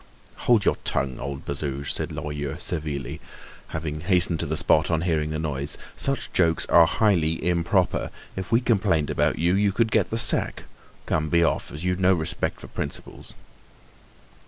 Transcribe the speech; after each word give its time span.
"Hold 0.47 0.65
your 0.65 0.77
tongue, 0.83 1.19
old 1.19 1.45
Bazouge!" 1.45 1.91
said 1.91 2.11
Lorilleux 2.11 2.57
severely, 2.57 3.21
having 3.67 4.01
hastened 4.01 4.39
to 4.39 4.47
the 4.47 4.57
spot 4.57 4.89
on 4.89 5.01
hearing 5.01 5.29
the 5.29 5.37
noise, 5.37 5.77
"such 5.95 6.33
jokes 6.33 6.65
are 6.69 6.87
highly 6.87 7.33
improper. 7.45 8.09
If 8.35 8.51
we 8.51 8.61
complained 8.61 9.11
about 9.11 9.37
you, 9.37 9.53
you 9.55 9.71
would 9.77 9.91
get 9.91 10.07
the 10.09 10.17
sack. 10.17 10.63
Come, 11.05 11.29
be 11.29 11.43
off, 11.43 11.71
as 11.71 11.83
you've 11.85 11.99
no 11.99 12.15
respect 12.15 12.61
for 12.61 12.67
principles." 12.67 13.35